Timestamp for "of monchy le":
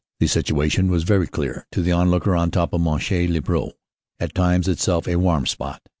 2.73-3.39